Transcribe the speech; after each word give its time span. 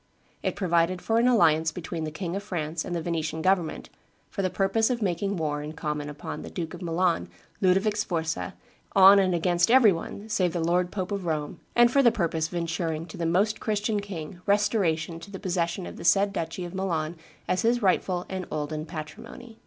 It 0.41 0.55
provided 0.55 0.99
for 0.99 1.19
an 1.19 1.27
alliance 1.27 1.71
between 1.71 2.05
the 2.05 2.09
King 2.09 2.35
of 2.35 2.41
France 2.41 2.83
and 2.83 2.95
the 2.95 3.03
Venetian 3.03 3.43
government, 3.43 3.91
for 4.31 4.41
the 4.41 4.49
purpose 4.49 4.89
of 4.89 4.99
making 5.03 5.37
war 5.37 5.61
in 5.61 5.73
common 5.73 6.09
upon 6.09 6.41
the 6.41 6.49
Duke 6.49 6.73
of 6.73 6.81
Milan, 6.81 7.29
Ludovic 7.61 7.95
Sforza, 7.95 8.55
on 8.95 9.19
and 9.19 9.35
against 9.35 9.69
every 9.69 9.91
one, 9.91 10.27
save 10.27 10.53
the 10.53 10.59
lord 10.59 10.89
pope 10.89 11.11
of 11.11 11.27
Rome, 11.27 11.59
and 11.75 11.91
for 11.91 12.01
the 12.01 12.11
purpose 12.11 12.47
of 12.47 12.55
insuring 12.55 13.05
to 13.09 13.17
the 13.17 13.27
Most 13.27 13.59
Christian 13.59 13.99
king 13.99 14.41
restoration 14.47 15.19
to 15.19 15.29
the 15.29 15.37
possession 15.39 15.85
of 15.85 15.97
the 15.97 16.03
said 16.03 16.33
duchy 16.33 16.65
of 16.65 16.73
Milan 16.73 17.15
as 17.47 17.61
his 17.61 17.83
rightful 17.83 18.25
and 18.27 18.47
olden 18.49 18.87
patrimony. 18.87 19.59